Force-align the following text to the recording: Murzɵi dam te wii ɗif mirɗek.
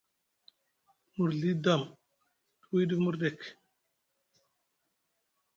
Murzɵi 1.15 1.51
dam 1.63 1.81
te 2.59 2.65
wii 2.71 2.87
ɗif 2.89 2.99
mirɗek. 3.03 3.39